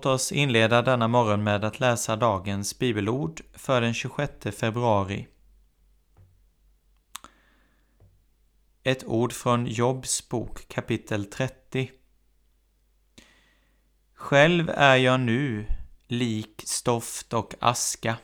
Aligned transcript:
Låt 0.00 0.06
oss 0.06 0.32
inleda 0.32 0.82
denna 0.82 1.08
morgon 1.08 1.44
med 1.44 1.64
att 1.64 1.80
läsa 1.80 2.16
dagens 2.16 2.78
bibelord 2.78 3.40
för 3.54 3.80
den 3.80 3.94
26 3.94 4.32
februari. 4.56 5.28
Ett 8.82 9.04
ord 9.04 9.32
från 9.32 9.66
Jobs 9.66 10.28
bok 10.28 10.68
kapitel 10.68 11.24
30. 11.24 11.90
Själv 14.14 14.70
är 14.74 14.96
jag 14.96 15.20
nu 15.20 15.66
lik 16.06 16.62
stoft 16.64 17.32
och 17.32 17.54
aska. 17.58 18.16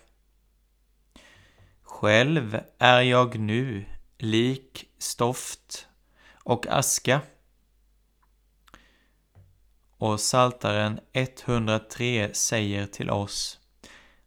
Själv 1.82 2.60
är 2.78 3.00
jag 3.00 3.38
nu 3.38 3.84
lik 4.18 4.84
stoft 4.98 5.86
och 6.44 6.66
aska. 6.66 7.20
Och 9.98 10.20
Saltaren 10.20 11.00
103 11.12 12.30
säger 12.34 12.86
till 12.86 13.10
oss 13.10 13.60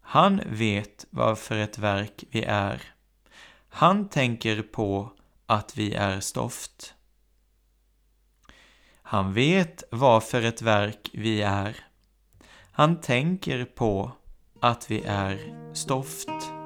Han 0.01 0.41
vet 0.45 1.05
varför 1.09 1.57
ett 1.57 1.77
verk 1.77 2.23
vi 2.31 2.43
är. 2.43 2.81
Han 3.69 4.09
tänker 4.09 4.61
på 4.61 5.11
att 5.45 5.77
vi 5.77 5.93
är 5.93 6.19
stoft. 6.19 6.93
Han 9.01 9.33
vet 9.33 9.83
varför 9.91 10.41
ett 10.41 10.61
verk 10.61 11.09
vi 11.13 11.41
är. 11.41 11.85
Han 12.71 13.01
tänker 13.01 13.65
på 13.65 14.11
att 14.61 14.91
vi 14.91 15.03
är 15.05 15.39
stoft. 15.73 16.58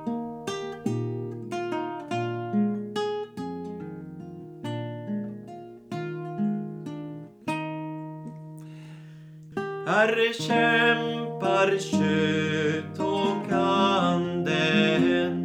Här 10.13 10.33
kämpar 10.33 11.77
kött 11.79 12.99
och 12.99 13.51
anden 13.51 15.35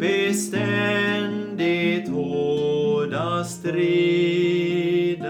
beständigt 0.00 2.08
hårda 2.08 3.44
strider. 3.44 5.26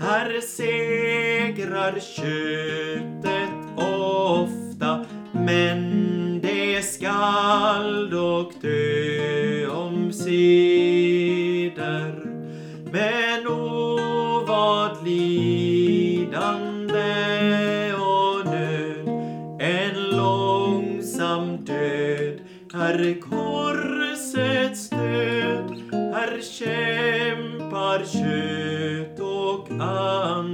Här 0.00 0.40
segrar 0.40 2.00
köttet 2.00 3.50
ofta 3.76 5.04
men 5.32 6.40
det 6.40 6.82
skall 6.82 8.10
dock 8.10 8.52
dö 8.62 9.68
omsider. 9.68 10.96
Men 12.92 13.46
o 13.46 13.98
vad 14.46 15.04
lidande 15.04 16.75
Här 22.96 23.20
korsets 23.20 24.90
död. 24.90 25.82
Här 25.92 26.40
kämpar 26.40 28.04
kött 28.04 29.20
och 29.20 29.70
and 29.70 30.45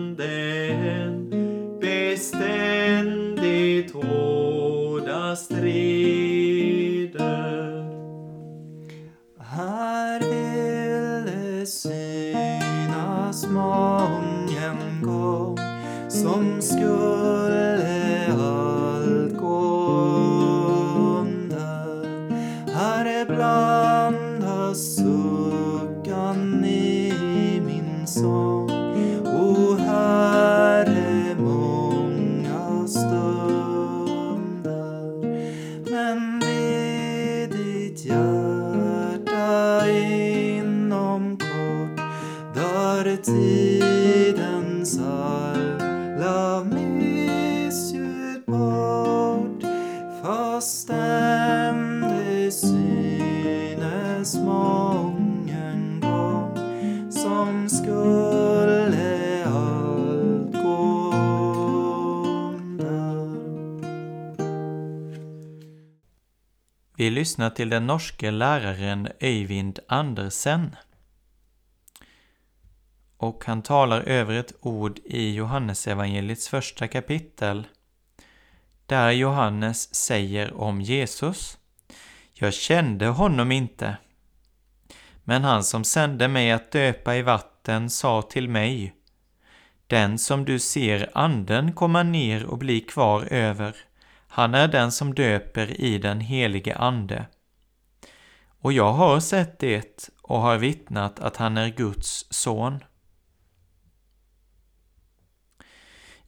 dör 43.12 43.23
tidens 43.23 44.99
alla 44.99 46.65
missljud 46.65 48.45
bort 48.47 49.62
fast 50.23 50.89
det 50.89 52.50
synes 52.50 54.34
mången 54.34 56.00
gång 56.00 56.56
som 57.11 57.69
skulle 57.69 59.44
allt 59.44 60.53
gå 60.53 61.12
under. 62.55 63.27
Vi 66.97 67.11
lyssnar 67.11 67.50
till 67.50 67.69
den 67.69 67.87
norske 67.87 68.31
läraren 68.31 69.09
Öyvind 69.21 69.79
Andersen. 69.89 70.77
Och 73.23 73.45
han 73.45 73.63
talar 73.63 74.01
över 74.01 74.35
ett 74.35 74.53
ord 74.61 74.99
i 75.05 75.35
Johannesevangeliets 75.35 76.49
första 76.49 76.89
kapitel. 76.89 77.67
Där 78.87 79.11
Johannes 79.11 79.95
säger 79.95 80.55
om 80.55 80.81
Jesus. 80.81 81.59
Jag 82.33 82.55
kände 82.55 83.07
honom 83.07 83.53
inte. 83.53 83.97
Men 85.25 85.45
han 85.45 85.65
som 85.65 85.85
sände 85.85 86.29
mig 86.29 86.53
att 86.53 86.73
döpa 86.73 87.17
i 87.17 87.23
vatten 87.23 87.91
sa 87.91 88.23
till 88.23 88.49
mig. 88.49 88.95
Den 89.87 90.19
som 90.19 90.45
du 90.45 90.59
ser 90.59 91.11
anden 91.15 91.73
komma 91.73 92.03
ner 92.03 92.45
och 92.45 92.59
bli 92.59 92.81
kvar 92.81 93.25
över, 93.31 93.77
han 94.29 94.55
är 94.55 94.69
den 94.69 94.93
som 94.93 95.15
döper 95.15 95.81
i 95.81 95.99
den 95.99 96.21
helige 96.21 96.77
Ande. 96.77 97.27
Och 98.61 98.73
jag 98.73 98.93
har 98.93 99.21
sett 99.21 99.59
det 99.59 100.09
och 100.23 100.41
har 100.41 100.59
vittnat 100.59 101.21
att 101.21 101.37
han 101.37 101.57
är 101.57 101.69
Guds 101.69 102.27
son. 102.31 102.81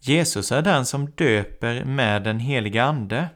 Jesus 0.06 0.52
är 0.52 0.62
den 0.62 0.86
som 0.86 1.10
döper 1.10 1.84
med 1.84 2.22
den 2.24 2.38
helige 2.38 2.84
Ande. 2.84 3.28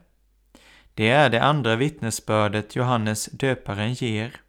Det 0.94 1.08
är 1.08 1.30
det 1.30 1.42
andra 1.42 1.76
vittnesbördet 1.76 2.76
Johannes 2.76 3.26
döparen 3.26 3.92
ger. 3.92 4.40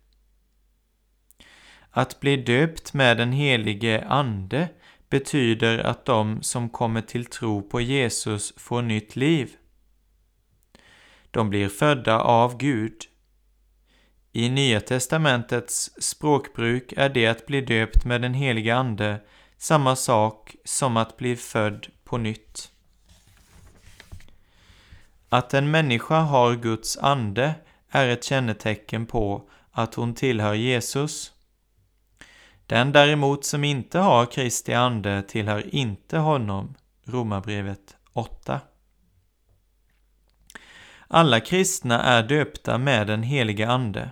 Att 1.92 2.20
bli 2.20 2.38
döpt 2.38 2.94
med 2.94 3.18
den 3.18 3.32
helige 3.32 4.06
Ande 4.08 4.70
betyder 5.10 5.80
att 5.80 6.06
de 6.06 6.42
som 6.42 6.70
kommer 6.70 7.02
till 7.02 7.26
tro 7.26 7.62
på 7.62 7.82
Jesus 7.82 8.54
får 8.58 8.82
nytt 8.82 9.16
liv. 9.16 9.52
De 11.32 11.50
blir 11.50 11.70
födda 11.70 12.20
av 12.20 12.58
Gud. 12.58 12.96
I 14.32 14.50
Nya 14.50 14.82
testamentets 14.82 15.92
språkbruk 16.04 16.94
är 16.98 17.10
det 17.10 17.28
att 17.28 17.46
bli 17.46 17.62
döpt 17.62 18.06
med 18.06 18.22
den 18.22 18.34
heliga 18.34 18.76
Ande 18.76 19.20
samma 19.58 19.96
sak 19.96 20.56
som 20.64 20.98
att 20.98 21.18
bli 21.18 21.36
född 21.36 21.88
på 22.10 22.18
nytt. 22.18 22.72
Att 25.30 25.54
en 25.54 25.72
människa 25.72 26.20
har 26.20 26.56
Guds 26.56 26.98
ande 26.98 27.56
är 27.90 28.08
ett 28.08 28.24
kännetecken 28.24 29.06
på 29.06 29.50
att 29.72 29.96
hon 29.96 30.14
tillhör 30.14 30.54
Jesus. 30.54 31.32
Den 32.66 32.92
däremot 32.92 33.46
som 33.46 33.64
inte 33.64 34.00
har 34.00 34.26
Kristi 34.26 34.74
ande 34.74 35.24
tillhör 35.24 35.76
inte 35.76 36.18
honom. 36.18 36.76
Romarbrevet 37.04 37.96
8. 38.14 38.62
Alla 41.08 41.40
kristna 41.40 42.04
är 42.04 42.24
döpta 42.24 42.78
med 42.78 43.08
den 43.08 43.24
helige 43.24 43.70
Ande. 43.70 44.12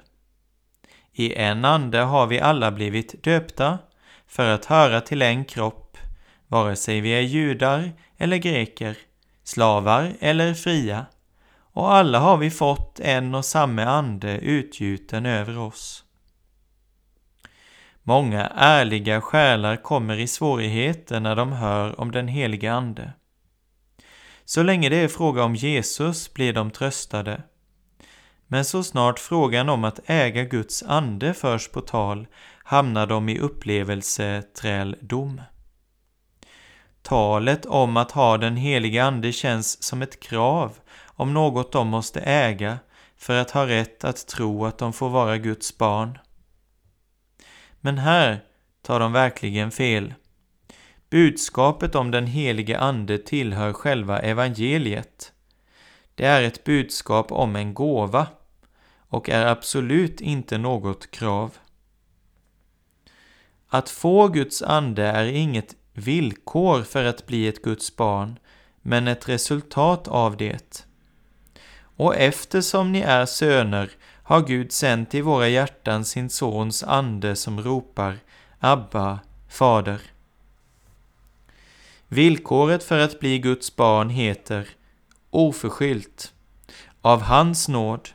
I 1.12 1.36
en 1.36 1.66
ande 1.66 2.00
har 2.00 2.28
vi 2.28 2.40
alla 2.40 2.72
blivit 2.72 3.24
döpta 3.24 3.80
för 4.28 4.50
att 4.50 4.66
höra 4.66 5.02
till 5.02 5.22
en 5.22 5.46
kropp, 5.46 5.87
vare 6.48 6.76
sig 6.76 7.02
vi 7.02 7.10
är 7.10 7.22
judar 7.22 7.92
eller 8.18 8.38
greker, 8.38 8.98
slavar 9.44 10.14
eller 10.20 10.54
fria, 10.54 11.06
och 11.74 11.94
alla 11.94 12.20
har 12.20 12.38
vi 12.38 12.52
fått 12.52 13.00
en 13.00 13.36
och 13.36 13.46
samma 13.46 13.84
ande 13.84 14.38
utgjuten 14.38 15.26
över 15.26 15.58
oss. 15.58 16.04
Många 18.04 18.48
ärliga 18.56 19.22
själar 19.22 19.76
kommer 19.76 20.20
i 20.20 20.28
svårigheter 20.28 21.20
när 21.20 21.36
de 21.36 21.52
hör 21.52 22.00
om 22.00 22.12
den 22.12 22.28
heliga 22.28 22.74
Ande. 22.74 23.14
Så 24.46 24.64
länge 24.64 24.90
det 24.90 24.96
är 24.96 25.08
fråga 25.08 25.44
om 25.44 25.56
Jesus 25.56 26.34
blir 26.34 26.54
de 26.54 26.72
tröstade. 26.72 27.42
Men 28.48 28.66
så 28.66 28.84
snart 28.84 29.20
frågan 29.20 29.70
om 29.70 29.84
att 29.84 30.00
äga 30.06 30.44
Guds 30.44 30.84
ande 30.84 31.34
förs 31.34 31.68
på 31.68 31.82
tal 31.82 32.28
hamnar 32.64 33.08
de 33.08 33.30
i 33.30 33.40
upplevelseträldom. 33.40 35.42
Talet 37.08 37.66
om 37.66 37.98
att 37.98 38.12
ha 38.12 38.38
den 38.38 38.56
helige 38.56 39.04
Ande 39.04 39.32
känns 39.32 39.84
som 39.84 40.02
ett 40.02 40.20
krav 40.20 40.80
om 41.06 41.34
något 41.34 41.72
de 41.72 41.88
måste 41.88 42.20
äga 42.22 42.80
för 43.18 43.42
att 43.42 43.52
ha 43.52 43.68
rätt 43.68 44.04
att 44.04 44.28
tro 44.28 44.66
att 44.66 44.78
de 44.78 44.94
får 44.94 45.10
vara 45.10 45.38
Guds 45.38 45.78
barn. 45.78 46.18
Men 47.82 47.98
här 47.98 48.44
tar 48.82 49.00
de 49.00 49.12
verkligen 49.12 49.72
fel. 49.72 50.14
Budskapet 51.10 51.96
om 51.96 52.12
den 52.12 52.28
helige 52.28 52.80
Ande 52.80 53.18
tillhör 53.18 53.74
själva 53.74 54.20
evangeliet. 54.20 55.32
Det 56.16 56.26
är 56.26 56.42
ett 56.44 56.64
budskap 56.64 57.32
om 57.32 57.56
en 57.56 57.74
gåva 57.74 58.28
och 59.10 59.30
är 59.30 59.46
absolut 59.46 60.22
inte 60.22 60.58
något 60.58 61.12
krav. 61.12 61.58
Att 63.68 63.90
få 63.90 64.28
Guds 64.28 64.62
ande 64.62 65.04
är 65.04 65.26
inget 65.26 65.76
villkor 65.98 66.84
för 66.84 67.04
att 67.04 67.26
bli 67.26 67.48
ett 67.48 67.62
Guds 67.62 67.96
barn, 67.96 68.40
men 68.82 69.08
ett 69.08 69.30
resultat 69.30 70.08
av 70.08 70.38
det. 70.38 70.86
Och 71.80 72.16
eftersom 72.16 72.92
ni 72.92 73.00
är 73.00 73.26
söner 73.26 73.90
har 74.24 74.42
Gud 74.42 74.72
sänt 74.72 75.16
i 75.16 75.22
våra 75.22 75.48
hjärtan 75.48 76.06
sin 76.06 76.30
Sons 76.30 76.84
ande 76.84 77.36
som 77.36 77.62
ropar 77.64 78.18
Abba, 78.60 79.20
Fader. 79.50 80.02
Villkoret 82.08 82.84
för 82.84 83.00
att 83.00 83.20
bli 83.20 83.40
Guds 83.40 83.76
barn 83.76 84.10
heter 84.10 84.68
oförskyllt, 85.30 86.34
av 87.02 87.22
hans 87.22 87.68
nåd, 87.68 88.10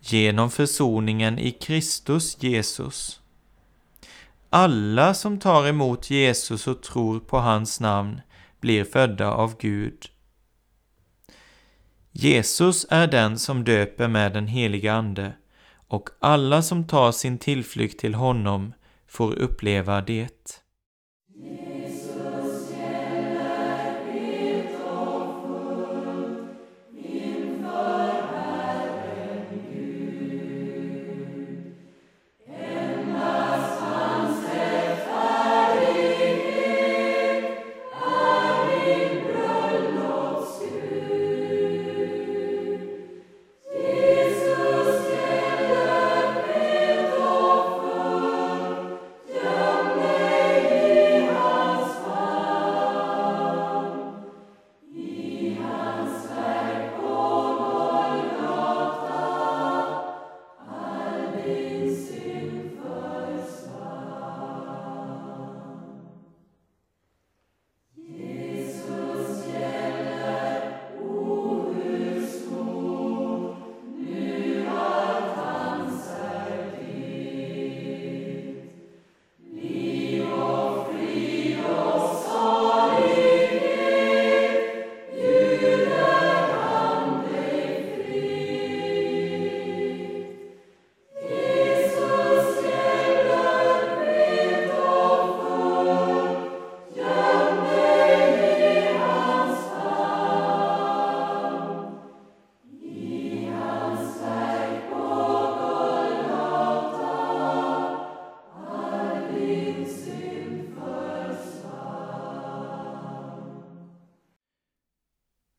genom 0.00 0.50
försoningen 0.50 1.38
i 1.38 1.50
Kristus 1.50 2.42
Jesus. 2.42 3.20
Alla 4.58 5.14
som 5.14 5.38
tar 5.38 5.68
emot 5.68 6.10
Jesus 6.10 6.66
och 6.66 6.82
tror 6.82 7.20
på 7.20 7.38
hans 7.38 7.80
namn 7.80 8.20
blir 8.60 8.84
födda 8.84 9.30
av 9.30 9.56
Gud. 9.58 10.06
Jesus 12.12 12.86
är 12.90 13.06
den 13.06 13.38
som 13.38 13.64
döper 13.64 14.08
med 14.08 14.32
den 14.32 14.46
heliga 14.46 14.94
Ande 14.94 15.32
och 15.88 16.08
alla 16.20 16.62
som 16.62 16.86
tar 16.86 17.12
sin 17.12 17.38
tillflykt 17.38 18.00
till 18.00 18.14
honom 18.14 18.72
får 19.06 19.32
uppleva 19.34 20.00
det. 20.00 20.62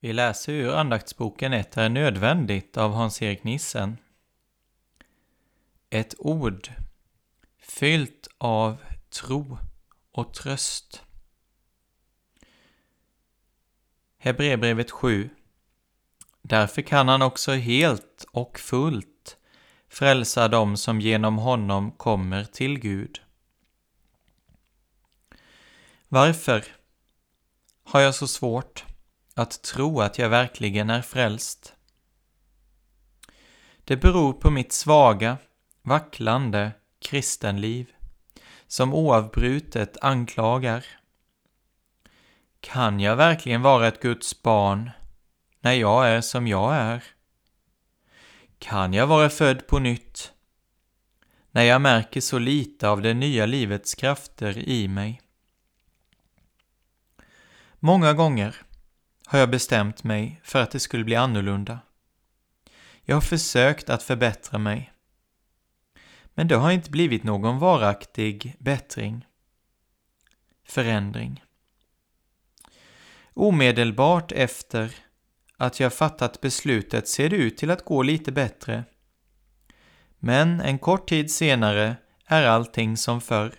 Vi 0.08 0.12
läser 0.12 0.52
ur 0.52 0.74
andaktsboken 0.74 1.52
Ett 1.52 1.76
är 1.76 1.88
nödvändigt 1.88 2.76
av 2.76 2.92
Hans-Erik 2.92 3.44
Nissen. 3.44 3.96
Ett 5.90 6.14
ord 6.18 6.72
fyllt 7.60 8.28
av 8.38 8.76
tro 9.10 9.58
och 10.12 10.34
tröst. 10.34 11.02
Hebreerbrevet 14.18 14.90
7 14.90 15.30
Därför 16.42 16.82
kan 16.82 17.08
han 17.08 17.22
också 17.22 17.52
helt 17.52 18.26
och 18.32 18.58
fullt 18.58 19.36
frälsa 19.88 20.48
dem 20.48 20.76
som 20.76 21.00
genom 21.00 21.38
honom 21.38 21.90
kommer 21.90 22.44
till 22.44 22.78
Gud. 22.78 23.20
Varför 26.08 26.64
har 27.84 28.00
jag 28.00 28.14
så 28.14 28.26
svårt 28.26 28.84
att 29.38 29.62
tro 29.62 30.00
att 30.00 30.18
jag 30.18 30.28
verkligen 30.28 30.90
är 30.90 31.02
frälst. 31.02 31.74
Det 33.84 33.96
beror 33.96 34.32
på 34.32 34.50
mitt 34.50 34.72
svaga, 34.72 35.36
vacklande 35.82 36.72
kristenliv, 37.00 37.92
som 38.66 38.94
oavbrutet 38.94 39.96
anklagar. 40.00 40.84
Kan 42.60 43.00
jag 43.00 43.16
verkligen 43.16 43.62
vara 43.62 43.88
ett 43.88 44.02
Guds 44.02 44.42
barn 44.42 44.90
när 45.60 45.72
jag 45.72 46.08
är 46.08 46.20
som 46.20 46.46
jag 46.46 46.74
är? 46.74 47.04
Kan 48.58 48.92
jag 48.92 49.06
vara 49.06 49.30
född 49.30 49.66
på 49.66 49.78
nytt 49.78 50.32
när 51.50 51.62
jag 51.62 51.80
märker 51.80 52.20
så 52.20 52.38
lite 52.38 52.88
av 52.88 53.02
det 53.02 53.14
nya 53.14 53.46
livets 53.46 53.94
krafter 53.94 54.58
i 54.58 54.88
mig? 54.88 55.22
Många 57.78 58.12
gånger 58.12 58.56
har 59.30 59.38
jag 59.38 59.50
bestämt 59.50 60.04
mig 60.04 60.40
för 60.44 60.62
att 60.62 60.70
det 60.70 60.80
skulle 60.80 61.04
bli 61.04 61.14
annorlunda. 61.14 61.80
Jag 63.02 63.16
har 63.16 63.20
försökt 63.20 63.90
att 63.90 64.02
förbättra 64.02 64.58
mig. 64.58 64.92
Men 66.34 66.48
det 66.48 66.56
har 66.56 66.70
inte 66.70 66.90
blivit 66.90 67.24
någon 67.24 67.58
varaktig 67.58 68.56
bättring, 68.58 69.26
förändring. 70.64 71.44
Omedelbart 73.34 74.32
efter 74.32 74.94
att 75.56 75.80
jag 75.80 75.92
fattat 75.92 76.40
beslutet 76.40 77.08
ser 77.08 77.30
det 77.30 77.36
ut 77.36 77.56
till 77.56 77.70
att 77.70 77.84
gå 77.84 78.02
lite 78.02 78.32
bättre. 78.32 78.84
Men 80.18 80.60
en 80.60 80.78
kort 80.78 81.08
tid 81.08 81.30
senare 81.30 81.96
är 82.26 82.42
allting 82.42 82.96
som 82.96 83.20
förr. 83.20 83.54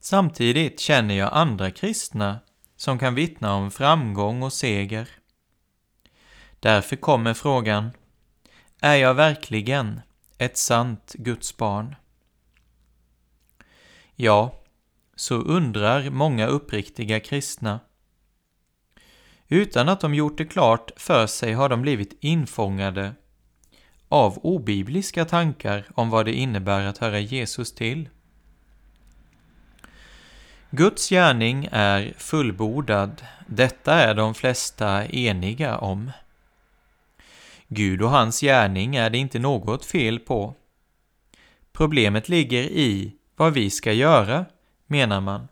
Samtidigt 0.00 0.80
känner 0.80 1.14
jag 1.14 1.32
andra 1.32 1.70
kristna 1.70 2.40
som 2.78 2.98
kan 2.98 3.14
vittna 3.14 3.54
om 3.54 3.70
framgång 3.70 4.42
och 4.42 4.52
seger. 4.52 5.08
Därför 6.60 6.96
kommer 6.96 7.34
frågan, 7.34 7.90
är 8.80 8.94
jag 8.94 9.14
verkligen 9.14 10.00
ett 10.38 10.56
sant 10.56 11.14
Guds 11.18 11.56
barn? 11.56 11.96
Ja, 14.14 14.54
så 15.16 15.34
undrar 15.34 16.10
många 16.10 16.46
uppriktiga 16.46 17.20
kristna. 17.20 17.80
Utan 19.48 19.88
att 19.88 20.00
de 20.00 20.14
gjort 20.14 20.38
det 20.38 20.44
klart 20.44 20.90
för 20.96 21.26
sig 21.26 21.52
har 21.52 21.68
de 21.68 21.82
blivit 21.82 22.16
infångade 22.20 23.14
av 24.08 24.38
obibliska 24.38 25.24
tankar 25.24 25.86
om 25.94 26.10
vad 26.10 26.26
det 26.26 26.34
innebär 26.34 26.86
att 26.86 26.98
höra 26.98 27.18
Jesus 27.18 27.74
till. 27.74 28.08
Guds 30.70 31.08
gärning 31.08 31.68
är 31.72 32.14
fullbordad, 32.18 33.26
detta 33.46 33.94
är 33.94 34.14
de 34.14 34.34
flesta 34.34 35.06
eniga 35.06 35.78
om. 35.78 36.10
Gud 37.68 38.02
och 38.02 38.10
hans 38.10 38.40
gärning 38.40 38.96
är 38.96 39.10
det 39.10 39.18
inte 39.18 39.38
något 39.38 39.84
fel 39.84 40.18
på. 40.18 40.54
Problemet 41.72 42.28
ligger 42.28 42.62
i 42.62 43.16
vad 43.36 43.52
vi 43.52 43.70
ska 43.70 43.92
göra, 43.92 44.44
menar 44.86 45.20
man. 45.20 45.48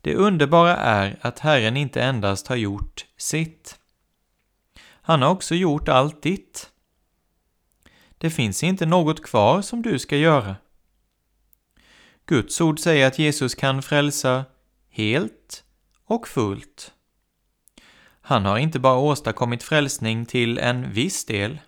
Det 0.00 0.14
underbara 0.14 0.76
är 0.76 1.18
att 1.20 1.38
Herren 1.38 1.76
inte 1.76 2.02
endast 2.02 2.46
har 2.46 2.56
gjort 2.56 3.04
sitt. 3.16 3.78
Han 5.02 5.22
har 5.22 5.30
också 5.30 5.54
gjort 5.54 5.88
allt 5.88 6.22
ditt. 6.22 6.70
Det 8.18 8.30
finns 8.30 8.62
inte 8.62 8.86
något 8.86 9.22
kvar 9.24 9.62
som 9.62 9.82
du 9.82 9.98
ska 9.98 10.16
göra. 10.16 10.56
Guds 12.26 12.60
ord 12.60 12.80
säger 12.80 13.06
att 13.06 13.18
Jesus 13.18 13.54
kan 13.54 13.82
frälsa 13.82 14.44
helt 14.88 15.64
och 16.04 16.28
fullt. 16.28 16.92
Han 18.20 18.44
har 18.44 18.58
inte 18.58 18.78
bara 18.78 18.98
åstadkommit 18.98 19.62
frälsning 19.62 20.26
till 20.26 20.58
en 20.58 20.92
viss 20.92 21.24
del. 21.24 21.58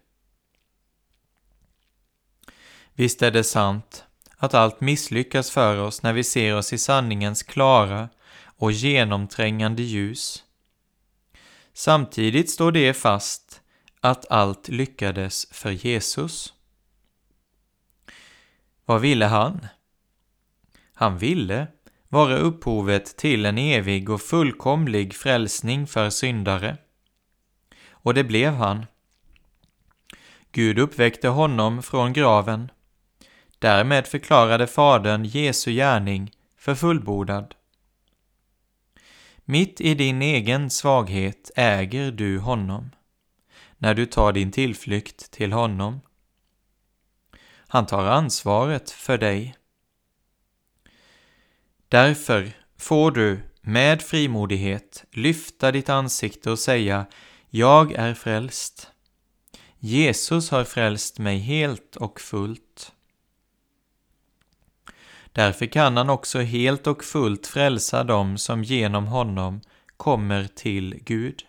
Visst 2.95 3.23
är 3.23 3.31
det 3.31 3.45
sant 3.45 4.05
att 4.37 4.55
allt 4.55 4.81
misslyckas 4.81 5.51
för 5.51 5.77
oss 5.77 6.03
när 6.03 6.13
vi 6.13 6.25
ser 6.25 6.57
oss 6.57 6.73
i 6.73 6.79
sanningens 6.79 7.43
klara 7.43 8.09
och 8.45 8.73
genomträngande 8.73 9.83
ljus. 9.83 10.45
Samtidigt 11.73 12.51
står 12.51 12.73
det 12.73 12.95
fast 12.95 13.61
att 14.01 14.31
allt 14.31 14.69
lyckades 14.69 15.47
för 15.51 15.71
Jesus. 15.71 16.55
Vad 18.85 19.01
ville 19.01 19.27
han? 19.27 19.67
Han 21.01 21.19
ville 21.19 21.67
vara 22.09 22.37
upphovet 22.37 23.17
till 23.17 23.47
en 23.47 23.59
evig 23.59 24.11
och 24.11 24.21
fullkomlig 24.21 25.15
frälsning 25.15 25.87
för 25.87 26.11
syndare. 26.11 26.77
Och 27.91 28.15
det 28.15 28.25
blev 28.25 28.53
han. 28.53 28.87
Gud 30.53 30.79
uppväckte 30.79 31.29
honom 31.29 31.83
från 31.83 32.13
graven. 32.13 32.71
Därmed 33.59 34.07
förklarade 34.07 34.67
Fadern 34.67 35.25
Jesu 35.25 35.73
gärning 35.73 36.31
för 36.57 36.75
fullbordad. 36.75 37.55
Mitt 39.45 39.81
i 39.81 39.95
din 39.95 40.23
egen 40.23 40.71
svaghet 40.71 41.51
äger 41.57 42.11
du 42.11 42.39
honom, 42.39 42.91
när 43.77 43.95
du 43.95 44.07
tar 44.07 44.33
din 44.33 44.53
tillflykt 44.53 45.31
till 45.31 45.53
honom. 45.53 46.01
Han 47.69 47.87
tar 47.87 48.05
ansvaret 48.05 48.91
för 48.91 49.19
dig. 49.19 49.58
Därför 51.89 52.53
får 52.79 53.11
du 53.11 53.41
med 53.61 54.03
frimodighet 54.03 55.05
lyfta 55.11 55.73
ditt 55.73 55.89
ansikte 55.89 56.51
och 56.51 56.59
säga 56.59 57.07
Jag 57.51 57.93
är 57.93 58.15
frälst. 58.15 58.91
Jesus 59.79 60.51
har 60.51 60.65
frälst 60.65 61.19
mig 61.19 61.39
helt 61.39 61.97
och 61.97 62.21
fullt. 62.21 62.93
Därför 65.33 65.67
kan 65.67 65.97
han 65.97 66.11
också 66.11 66.39
helt 66.39 66.87
och 66.87 67.05
fullt 67.05 67.47
frälsa 67.47 68.05
dem 68.05 68.39
som 68.39 68.65
genom 68.65 69.07
honom 69.07 69.61
kommer 69.97 70.45
till 70.45 71.01
Gud. 71.05 71.45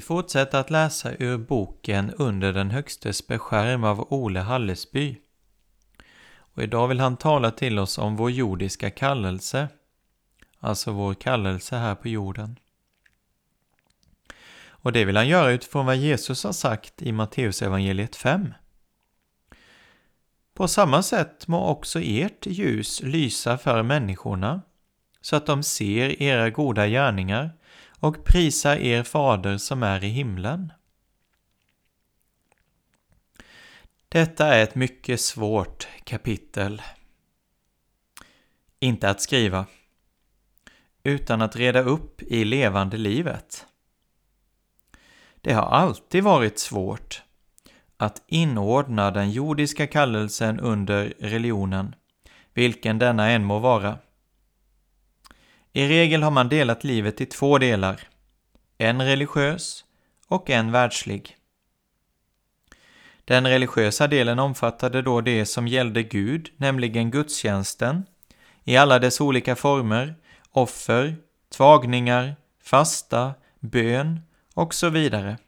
Vi 0.00 0.04
fortsätter 0.04 0.58
att 0.58 0.70
läsa 0.70 1.12
ur 1.18 1.38
boken 1.38 2.10
Under 2.10 2.52
den 2.52 2.70
högstes 2.70 3.26
beskärm 3.26 3.84
av 3.84 4.12
Ole 4.12 4.40
Hallesby. 4.40 5.16
Och 6.38 6.62
idag 6.62 6.88
vill 6.88 7.00
han 7.00 7.16
tala 7.16 7.50
till 7.50 7.78
oss 7.78 7.98
om 7.98 8.16
vår 8.16 8.30
jordiska 8.30 8.90
kallelse, 8.90 9.68
alltså 10.60 10.92
vår 10.92 11.14
kallelse 11.14 11.76
här 11.76 11.94
på 11.94 12.08
jorden. 12.08 12.58
Och 14.68 14.92
det 14.92 15.04
vill 15.04 15.16
han 15.16 15.28
göra 15.28 15.50
utifrån 15.50 15.86
vad 15.86 15.96
Jesus 15.96 16.44
har 16.44 16.52
sagt 16.52 17.02
i 17.02 17.12
Matteusevangeliet 17.12 18.16
5. 18.16 18.54
På 20.54 20.68
samma 20.68 21.02
sätt 21.02 21.48
må 21.48 21.66
också 21.66 22.00
ert 22.02 22.46
ljus 22.46 23.02
lysa 23.02 23.58
för 23.58 23.82
människorna, 23.82 24.62
så 25.20 25.36
att 25.36 25.46
de 25.46 25.62
ser 25.62 26.22
era 26.22 26.50
goda 26.50 26.86
gärningar 26.86 27.50
och 28.00 28.24
prisar 28.24 28.76
er 28.76 29.02
fader 29.02 29.58
som 29.58 29.82
är 29.82 30.04
i 30.04 30.08
himlen. 30.08 30.72
Detta 34.08 34.54
är 34.54 34.62
ett 34.62 34.74
mycket 34.74 35.20
svårt 35.20 35.88
kapitel. 36.04 36.82
Inte 38.78 39.10
att 39.10 39.20
skriva, 39.20 39.66
utan 41.02 41.42
att 41.42 41.56
reda 41.56 41.80
upp 41.80 42.22
i 42.22 42.44
levande 42.44 42.96
livet. 42.96 43.66
Det 45.40 45.52
har 45.52 45.66
alltid 45.66 46.24
varit 46.24 46.58
svårt 46.58 47.22
att 47.96 48.22
inordna 48.26 49.10
den 49.10 49.30
jordiska 49.30 49.86
kallelsen 49.86 50.60
under 50.60 51.14
religionen, 51.18 51.94
vilken 52.54 52.98
denna 52.98 53.30
än 53.30 53.44
må 53.44 53.58
vara. 53.58 53.98
I 55.72 55.88
regel 55.88 56.22
har 56.22 56.30
man 56.30 56.48
delat 56.48 56.84
livet 56.84 57.20
i 57.20 57.26
två 57.26 57.58
delar, 57.58 58.00
en 58.78 59.02
religiös 59.02 59.84
och 60.26 60.50
en 60.50 60.72
världslig. 60.72 61.36
Den 63.24 63.46
religiösa 63.46 64.06
delen 64.06 64.38
omfattade 64.38 65.02
då 65.02 65.20
det 65.20 65.46
som 65.46 65.68
gällde 65.68 66.02
Gud, 66.02 66.50
nämligen 66.56 67.10
gudstjänsten, 67.10 68.06
i 68.64 68.76
alla 68.76 68.98
dess 68.98 69.20
olika 69.20 69.56
former, 69.56 70.14
offer, 70.50 71.16
tvagningar, 71.56 72.36
fasta, 72.62 73.34
bön 73.60 74.20
och 74.54 74.74
så 74.74 74.88
vidare. 74.88 75.38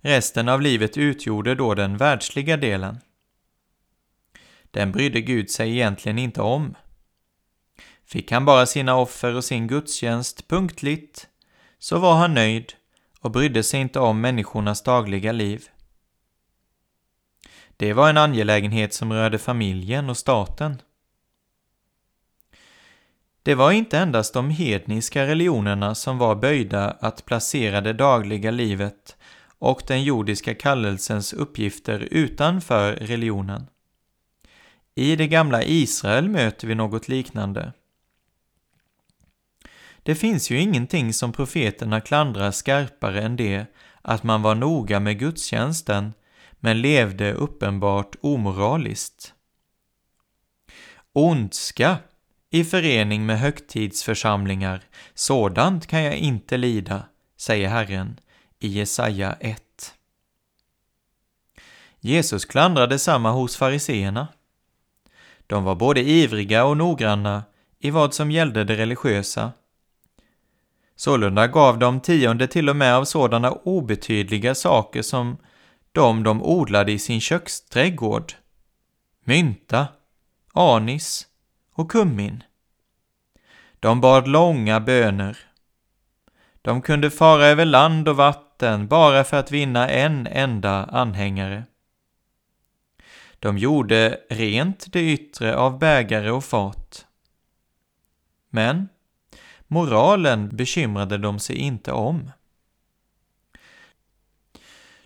Resten 0.00 0.48
av 0.48 0.60
livet 0.62 0.96
utgjorde 0.96 1.54
då 1.54 1.74
den 1.74 1.96
världsliga 1.96 2.56
delen. 2.56 2.98
Den 4.70 4.92
brydde 4.92 5.20
Gud 5.20 5.50
sig 5.50 5.70
egentligen 5.70 6.18
inte 6.18 6.42
om. 6.42 6.74
Fick 8.06 8.32
han 8.32 8.44
bara 8.44 8.66
sina 8.66 8.96
offer 8.96 9.34
och 9.34 9.44
sin 9.44 9.66
gudstjänst 9.66 10.48
punktligt, 10.48 11.28
så 11.78 11.98
var 11.98 12.14
han 12.14 12.34
nöjd 12.34 12.72
och 13.20 13.30
brydde 13.30 13.62
sig 13.62 13.80
inte 13.80 14.00
om 14.00 14.20
människornas 14.20 14.82
dagliga 14.82 15.32
liv. 15.32 15.68
Det 17.76 17.92
var 17.92 18.10
en 18.10 18.16
angelägenhet 18.16 18.94
som 18.94 19.12
rörde 19.12 19.38
familjen 19.38 20.10
och 20.10 20.16
staten. 20.16 20.82
Det 23.42 23.54
var 23.54 23.72
inte 23.72 23.98
endast 23.98 24.34
de 24.34 24.50
hedniska 24.50 25.26
religionerna 25.26 25.94
som 25.94 26.18
var 26.18 26.34
böjda 26.34 26.90
att 26.90 27.24
placera 27.24 27.80
det 27.80 27.92
dagliga 27.92 28.50
livet 28.50 29.16
och 29.58 29.82
den 29.86 30.02
jordiska 30.02 30.54
kallelsens 30.54 31.32
uppgifter 31.32 32.08
utanför 32.10 32.92
religionen. 32.92 33.66
I 34.94 35.16
det 35.16 35.26
gamla 35.26 35.62
Israel 35.64 36.28
möter 36.28 36.66
vi 36.66 36.74
något 36.74 37.08
liknande. 37.08 37.72
Det 40.04 40.14
finns 40.14 40.50
ju 40.50 40.60
ingenting 40.60 41.12
som 41.12 41.32
profeterna 41.32 42.00
klandrar 42.00 42.50
skarpare 42.50 43.22
än 43.22 43.36
det 43.36 43.66
att 44.02 44.22
man 44.22 44.42
var 44.42 44.54
noga 44.54 45.00
med 45.00 45.18
gudstjänsten 45.18 46.12
men 46.60 46.80
levde 46.80 47.32
uppenbart 47.32 48.16
omoraliskt. 48.20 49.34
Ondska 51.12 51.96
i 52.50 52.64
förening 52.64 53.26
med 53.26 53.38
högtidsförsamlingar, 53.38 54.82
sådant 55.14 55.86
kan 55.86 56.02
jag 56.02 56.16
inte 56.16 56.56
lida, 56.56 57.02
säger 57.36 57.68
Herren 57.68 58.20
i 58.58 58.68
Jesaja 58.68 59.36
1. 59.40 59.94
Jesus 62.00 62.44
klandrade 62.44 62.98
samma 62.98 63.30
hos 63.30 63.56
fariseerna. 63.56 64.28
De 65.46 65.64
var 65.64 65.74
både 65.74 66.00
ivriga 66.00 66.64
och 66.64 66.76
noggranna 66.76 67.44
i 67.78 67.90
vad 67.90 68.14
som 68.14 68.30
gällde 68.30 68.64
det 68.64 68.76
religiösa. 68.76 69.52
Sålunda 70.96 71.46
gav 71.46 71.78
de 71.78 72.00
tionde 72.00 72.46
till 72.46 72.68
och 72.68 72.76
med 72.76 72.94
av 72.94 73.04
sådana 73.04 73.52
obetydliga 73.52 74.54
saker 74.54 75.02
som 75.02 75.36
de 75.92 76.22
de 76.22 76.42
odlade 76.42 76.92
i 76.92 76.98
sin 76.98 77.20
köksträdgård. 77.20 78.32
Mynta, 79.24 79.86
anis 80.52 81.26
och 81.72 81.90
kummin. 81.90 82.42
De 83.80 84.00
bad 84.00 84.28
långa 84.28 84.80
böner. 84.80 85.38
De 86.62 86.82
kunde 86.82 87.10
fara 87.10 87.46
över 87.46 87.64
land 87.64 88.08
och 88.08 88.16
vatten 88.16 88.88
bara 88.88 89.24
för 89.24 89.36
att 89.36 89.50
vinna 89.50 89.88
en 89.88 90.26
enda 90.26 90.84
anhängare. 90.84 91.64
De 93.38 93.58
gjorde 93.58 94.20
rent 94.30 94.92
det 94.92 95.00
yttre 95.00 95.56
av 95.56 95.78
bägare 95.78 96.30
och 96.30 96.44
fat. 96.44 97.06
Men 98.50 98.88
moralen 99.66 100.56
bekymrade 100.56 101.18
de 101.18 101.38
sig 101.38 101.56
inte 101.56 101.92
om. 101.92 102.30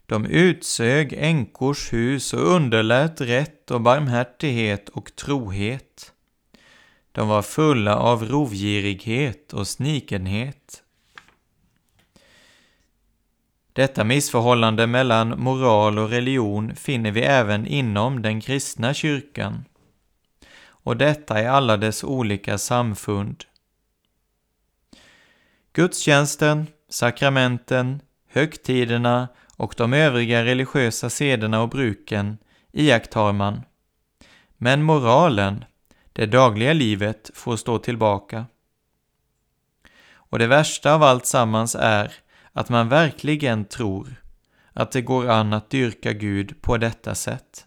De 0.06 0.26
utsög 0.26 1.12
änkors 1.12 1.92
hus 1.92 2.32
och 2.32 2.54
underlät 2.54 3.20
rätt 3.20 3.70
och 3.70 3.80
barmhärtighet 3.80 4.88
och 4.88 5.16
trohet. 5.16 6.12
De 7.12 7.28
var 7.28 7.42
fulla 7.42 7.96
av 7.96 8.24
rovgirighet 8.24 9.52
och 9.52 9.68
snikenhet. 9.68 10.82
Detta 13.72 14.04
missförhållande 14.04 14.86
mellan 14.86 15.40
moral 15.40 15.98
och 15.98 16.10
religion 16.10 16.76
finner 16.76 17.10
vi 17.10 17.20
även 17.20 17.66
inom 17.66 18.22
den 18.22 18.40
kristna 18.40 18.94
kyrkan. 18.94 19.64
Och 20.66 20.96
detta 20.96 21.42
i 21.42 21.46
alla 21.46 21.76
dess 21.76 22.04
olika 22.04 22.58
samfund. 22.58 23.44
Gudstjänsten, 25.78 26.66
sakramenten, 26.88 28.02
högtiderna 28.28 29.28
och 29.56 29.74
de 29.76 29.92
övriga 29.92 30.44
religiösa 30.44 31.10
sederna 31.10 31.62
och 31.62 31.68
bruken 31.68 32.38
iakttar 32.72 33.32
man. 33.32 33.62
Men 34.56 34.82
moralen, 34.82 35.64
det 36.12 36.26
dagliga 36.26 36.72
livet, 36.72 37.30
får 37.34 37.56
stå 37.56 37.78
tillbaka. 37.78 38.46
Och 40.10 40.38
det 40.38 40.46
värsta 40.46 40.94
av 40.94 41.02
allt 41.02 41.26
sammans 41.26 41.74
är 41.74 42.12
att 42.52 42.68
man 42.68 42.88
verkligen 42.88 43.64
tror 43.64 44.14
att 44.72 44.92
det 44.92 45.02
går 45.02 45.28
an 45.30 45.52
att 45.52 45.70
dyrka 45.70 46.12
Gud 46.12 46.62
på 46.62 46.76
detta 46.76 47.14
sätt. 47.14 47.66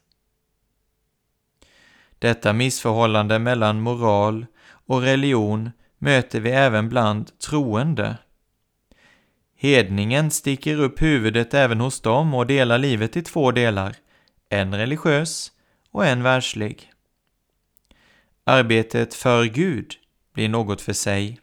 Detta 2.19 2.54
missförhållande 2.54 3.39
mellan 3.39 3.82
moral 3.82 4.45
och 4.63 5.02
religion 5.02 5.71
möter 6.01 6.39
vi 6.39 6.49
även 6.49 6.89
bland 6.89 7.39
troende. 7.39 8.17
Hedningen 9.55 10.31
sticker 10.31 10.79
upp 10.79 11.01
huvudet 11.01 11.53
även 11.53 11.79
hos 11.79 12.01
dem 12.01 12.33
och 12.33 12.47
delar 12.47 12.77
livet 12.77 13.17
i 13.17 13.21
två 13.21 13.51
delar, 13.51 13.95
en 14.49 14.75
religiös 14.75 15.51
och 15.91 16.05
en 16.05 16.23
världslig. 16.23 16.91
Arbetet 18.43 19.13
för 19.13 19.43
Gud 19.43 19.93
blir 20.33 20.49
något 20.49 20.81
för 20.81 20.93
sig 20.93 21.39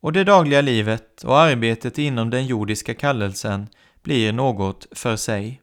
och 0.00 0.12
det 0.12 0.24
dagliga 0.24 0.60
livet 0.60 1.22
och 1.24 1.38
arbetet 1.38 1.98
inom 1.98 2.30
den 2.30 2.46
jordiska 2.46 2.94
kallelsen 2.94 3.68
blir 4.02 4.32
något 4.32 4.86
för 4.92 5.16
sig. 5.16 5.60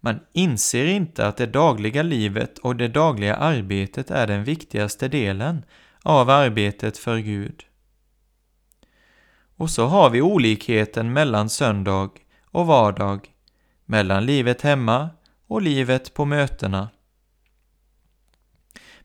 Man 0.00 0.20
inser 0.32 0.86
inte 0.86 1.26
att 1.26 1.36
det 1.36 1.46
dagliga 1.46 2.02
livet 2.02 2.58
och 2.58 2.76
det 2.76 2.88
dagliga 2.88 3.36
arbetet 3.36 4.10
är 4.10 4.26
den 4.26 4.44
viktigaste 4.44 5.08
delen 5.08 5.64
av 6.02 6.30
arbetet 6.30 6.98
för 6.98 7.18
Gud. 7.18 7.64
Och 9.56 9.70
så 9.70 9.86
har 9.86 10.10
vi 10.10 10.22
olikheten 10.22 11.12
mellan 11.12 11.48
söndag 11.48 12.10
och 12.44 12.66
vardag, 12.66 13.28
mellan 13.84 14.26
livet 14.26 14.62
hemma 14.62 15.10
och 15.46 15.62
livet 15.62 16.14
på 16.14 16.24
mötena. 16.24 16.88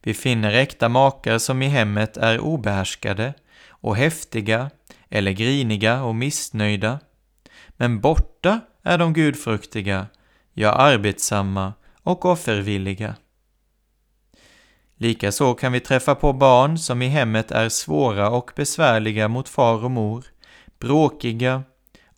Vi 0.01 0.13
finner 0.13 0.53
äkta 0.53 0.89
makar 0.89 1.37
som 1.37 1.61
i 1.61 1.67
hemmet 1.67 2.17
är 2.17 2.39
obehärskade 2.39 3.33
och 3.67 3.95
häftiga 3.95 4.71
eller 5.09 5.31
griniga 5.31 6.03
och 6.03 6.15
missnöjda. 6.15 6.99
Men 7.69 7.99
borta 7.99 8.59
är 8.83 8.97
de 8.97 9.13
gudfruktiga, 9.13 10.07
ja 10.53 10.71
arbetsamma 10.71 11.73
och 12.03 12.25
offervilliga. 12.25 13.15
Likaså 14.97 15.53
kan 15.53 15.71
vi 15.71 15.79
träffa 15.79 16.15
på 16.15 16.33
barn 16.33 16.77
som 16.77 17.01
i 17.01 17.07
hemmet 17.07 17.51
är 17.51 17.69
svåra 17.69 18.29
och 18.29 18.51
besvärliga 18.55 19.27
mot 19.27 19.49
far 19.49 19.83
och 19.83 19.91
mor, 19.91 20.25
bråkiga 20.79 21.63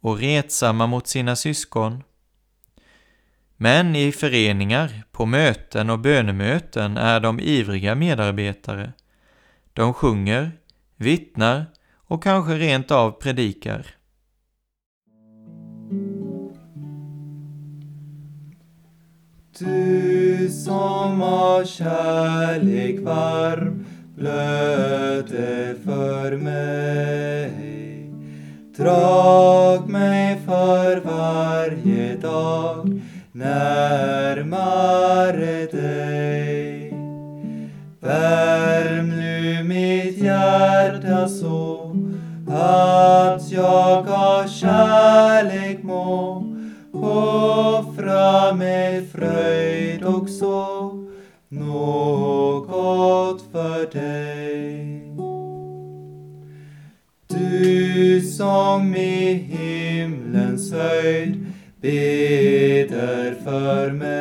och 0.01 0.17
retsamma 0.17 0.87
mot 0.87 1.07
sina 1.07 1.35
syskon. 1.35 2.03
Men 3.57 3.95
i 3.95 4.11
föreningar, 4.11 5.03
på 5.11 5.25
möten 5.25 5.89
och 5.89 5.99
bönemöten 5.99 6.97
är 6.97 7.19
de 7.19 7.39
ivriga 7.39 7.95
medarbetare. 7.95 8.93
De 9.73 9.93
sjunger, 9.93 10.51
vittnar 10.95 11.65
och 11.95 12.23
kanske 12.23 12.53
rent 12.53 12.91
av 12.91 13.11
predikar. 13.11 13.96
Du 19.59 20.49
som 20.49 21.21
av 21.21 21.65
kärlek 21.65 22.99
varm 22.99 23.85
blöder 24.15 25.75
för 25.85 26.37
mig 26.37 27.67
Drag 28.77 29.89
mig 29.89 30.39
för 30.45 30.99
varje 30.99 32.15
dag 32.15 33.01
närmare 33.31 34.45
dig. 35.65 36.93
Värm 37.99 39.09
nu 39.09 39.63
mitt 39.63 40.17
hjärta 40.17 41.27
så 41.27 41.95
att 42.47 43.51
jag 43.51 44.09
av 44.09 44.47
kärlek 44.47 45.83
må 45.83 46.46
offra 47.03 48.53
med 48.55 49.11
fröjd 49.11 50.03
också 50.03 50.91
något 51.49 53.41
för 53.51 53.91
dig. 53.91 55.03
Du 57.27 58.21
som 58.21 58.95
i 58.95 59.33
himlens 59.33 60.71
höjd 60.73 61.45
beder 61.81 63.35
för 63.43 63.91
mig, 63.91 64.16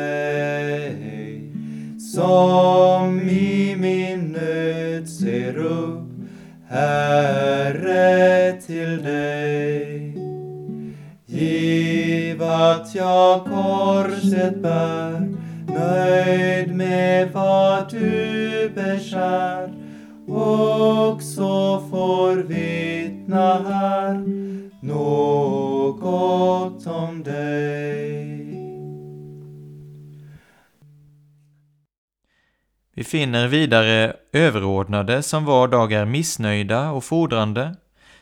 finner 33.07 33.49
vidare 33.49 34.17
överordnade 34.33 35.23
som 35.23 35.45
var 35.45 35.69
dag 35.69 35.93
är 35.93 36.05
missnöjda 36.05 36.91
och 36.91 37.05
fordrande, 37.05 37.77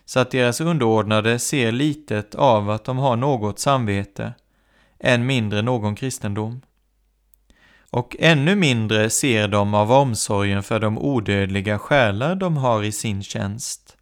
så 0.04 0.20
att 0.20 0.30
deras 0.30 0.60
underordnade 0.60 1.38
ser 1.38 1.72
litet 1.72 2.34
av 2.34 2.70
att 2.70 2.84
de 2.84 2.98
har 2.98 3.16
något 3.16 3.58
samvete, 3.58 4.34
än 5.00 5.26
mindre 5.26 5.62
någon 5.62 5.94
kristendom. 5.94 6.60
Och 7.90 8.16
ännu 8.18 8.54
mindre 8.54 9.10
ser 9.10 9.48
de 9.48 9.74
av 9.74 9.92
omsorgen 9.92 10.62
för 10.62 10.80
de 10.80 10.98
odödliga 10.98 11.78
själar 11.78 12.34
de 12.34 12.56
har 12.56 12.82
i 12.82 12.92
sin 12.92 13.22
tjänst. 13.22 13.96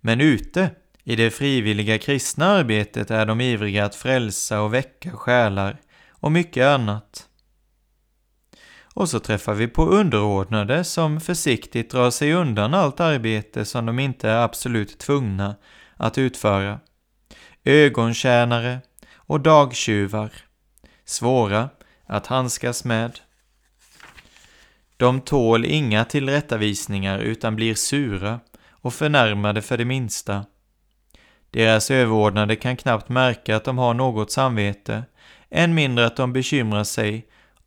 Men 0.00 0.20
ute 0.20 0.70
i 1.04 1.16
det 1.16 1.30
frivilliga 1.30 1.98
kristna 1.98 2.46
arbetet 2.46 3.10
är 3.10 3.26
de 3.26 3.40
ivriga 3.40 3.84
att 3.84 3.94
frälsa 3.94 4.60
och 4.60 4.74
väcka 4.74 5.10
själar 5.10 5.76
och 6.10 6.32
mycket 6.32 6.66
annat. 6.66 7.28
Och 8.96 9.08
så 9.08 9.20
träffar 9.20 9.54
vi 9.54 9.68
på 9.68 9.86
underordnade 9.86 10.84
som 10.84 11.20
försiktigt 11.20 11.90
drar 11.90 12.10
sig 12.10 12.32
undan 12.32 12.74
allt 12.74 13.00
arbete 13.00 13.64
som 13.64 13.86
de 13.86 13.98
inte 13.98 14.28
är 14.28 14.36
absolut 14.36 14.98
tvungna 14.98 15.56
att 15.96 16.18
utföra. 16.18 16.80
Ögontjänare 17.64 18.80
och 19.16 19.40
dagtjuvar. 19.40 20.32
Svåra 21.04 21.70
att 22.06 22.26
handskas 22.26 22.84
med. 22.84 23.20
De 24.96 25.20
tål 25.20 25.64
inga 25.64 26.04
tillrättavisningar 26.04 27.18
utan 27.18 27.56
blir 27.56 27.74
sura 27.74 28.40
och 28.70 28.94
förnärmade 28.94 29.62
för 29.62 29.78
det 29.78 29.84
minsta. 29.84 30.44
Deras 31.50 31.90
överordnade 31.90 32.56
kan 32.56 32.76
knappt 32.76 33.08
märka 33.08 33.56
att 33.56 33.64
de 33.64 33.78
har 33.78 33.94
något 33.94 34.32
samvete, 34.32 35.04
än 35.50 35.74
mindre 35.74 36.06
att 36.06 36.16
de 36.16 36.32
bekymrar 36.32 36.84
sig 36.84 37.26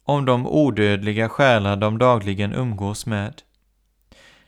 om 0.09 0.25
de 0.25 0.47
odödliga 0.47 1.29
själar 1.29 1.75
de 1.75 1.97
dagligen 1.97 2.53
umgås 2.53 3.05
med. 3.05 3.41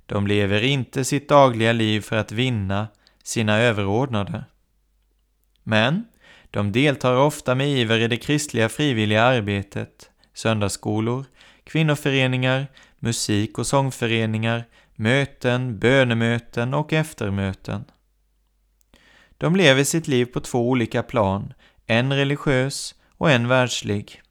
De 0.06 0.28
lever 0.28 0.62
inte 0.62 1.06
sitt 1.06 1.30
dagliga 1.30 1.72
liv 1.74 2.02
för 2.02 2.16
att 2.16 2.32
vinna 2.32 2.88
sina 3.24 3.58
överordnade. 3.58 4.46
Men 5.64 6.06
de 6.52 6.72
deltar 6.72 7.16
ofta 7.16 7.56
med 7.56 7.70
iver 7.70 8.00
i 8.00 8.08
det 8.08 8.18
kristliga 8.18 8.70
frivilliga 8.70 9.24
arbetet, 9.24 10.10
söndagsskolor, 10.34 11.26
kvinnoföreningar, 11.64 12.68
musik- 13.00 13.58
och 13.58 13.68
sångföreningar, 13.68 14.64
möten, 14.96 15.80
bönemöten 15.80 16.74
och 16.74 16.94
eftermöten. 16.94 17.86
De 19.38 19.56
lever 19.56 19.84
sitt 19.84 20.08
liv 20.08 20.26
på 20.26 20.40
två 20.40 20.70
olika 20.70 21.04
plan, 21.04 21.54
en 21.86 22.14
religiös 22.14 22.96
och 23.18 23.32
en 23.32 23.48
världslig. 23.48 24.22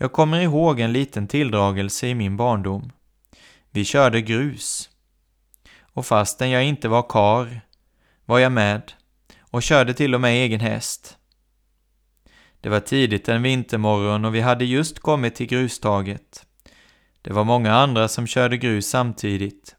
Jag 0.00 0.12
kommer 0.12 0.40
ihåg 0.40 0.80
en 0.80 0.92
liten 0.92 1.28
tilldragelse 1.28 2.06
i 2.06 2.14
min 2.14 2.36
barndom. 2.36 2.92
Vi 3.70 3.84
körde 3.84 4.20
grus. 4.20 4.90
Och 5.80 6.06
fastän 6.06 6.50
jag 6.50 6.64
inte 6.64 6.88
var 6.88 7.02
kar 7.02 7.60
var 8.24 8.38
jag 8.38 8.52
med 8.52 8.92
och 9.40 9.62
körde 9.62 9.94
till 9.94 10.14
och 10.14 10.20
med 10.20 10.30
egen 10.30 10.60
häst. 10.60 11.16
Det 12.60 12.68
var 12.68 12.80
tidigt 12.80 13.28
en 13.28 13.42
vintermorgon 13.42 14.24
och 14.24 14.34
vi 14.34 14.40
hade 14.40 14.64
just 14.64 14.98
kommit 14.98 15.34
till 15.34 15.46
grustaget. 15.46 16.46
Det 17.22 17.32
var 17.32 17.44
många 17.44 17.74
andra 17.74 18.08
som 18.08 18.26
körde 18.26 18.56
grus 18.56 18.88
samtidigt. 18.88 19.76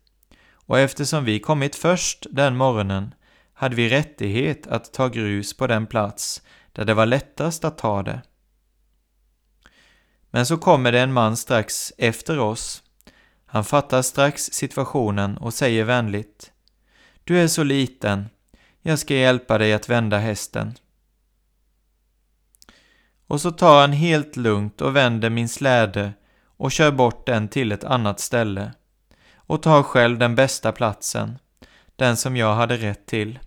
Och 0.54 0.80
eftersom 0.80 1.26
vi 1.26 1.40
kommit 1.40 1.76
först 1.76 2.26
den 2.32 2.58
morgonen 2.58 3.14
hade 3.54 3.76
vi 3.76 3.90
rättighet 3.90 4.68
att 4.68 4.94
ta 4.94 5.08
grus 5.08 5.58
på 5.58 5.68
den 5.68 5.88
plats 5.88 6.42
där 6.72 6.86
det 6.86 6.94
var 6.94 7.06
lättast 7.06 7.66
att 7.66 7.78
ta 7.78 8.04
det. 8.04 8.22
Men 10.32 10.46
så 10.46 10.58
kommer 10.58 10.92
det 10.92 11.00
en 11.00 11.14
man 11.14 11.38
strax 11.38 11.94
efter 11.98 12.40
oss. 12.40 12.84
Han 13.46 13.64
fattar 13.64 14.02
strax 14.02 14.44
situationen 14.44 15.38
och 15.38 15.54
säger 15.54 15.84
vänligt 15.84 16.52
Du 17.24 17.40
är 17.40 17.48
så 17.48 17.64
liten, 17.64 18.30
jag 18.82 19.00
ska 19.00 19.14
hjälpa 19.14 19.58
dig 19.58 19.74
att 19.74 19.90
vända 19.90 20.18
hästen. 20.18 20.74
Och 23.28 23.42
så 23.42 23.52
tar 23.52 23.82
han 23.82 23.92
helt 23.92 24.36
lugnt 24.36 24.82
och 24.82 24.96
vänder 24.96 25.30
min 25.30 25.50
släde 25.50 26.14
och 26.58 26.72
kör 26.72 26.92
bort 26.92 27.26
den 27.26 27.48
till 27.48 27.72
ett 27.72 27.84
annat 27.84 28.20
ställe 28.20 28.74
och 29.36 29.62
tar 29.62 29.84
själv 29.84 30.18
den 30.18 30.36
bästa 30.36 30.72
platsen, 30.72 31.38
den 31.96 32.18
som 32.18 32.38
jag 32.38 32.56
hade 32.56 32.78
rätt 32.78 33.06
till. 33.06 33.40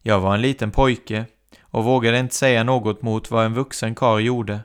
Jag 0.00 0.20
var 0.20 0.34
en 0.34 0.42
liten 0.42 0.70
pojke 0.70 1.26
och 1.72 1.84
vågade 1.84 2.18
inte 2.18 2.34
säga 2.34 2.64
något 2.64 3.02
mot 3.02 3.30
vad 3.30 3.44
en 3.44 3.54
vuxen 3.54 3.94
kar 3.94 4.18
gjorde. 4.18 4.60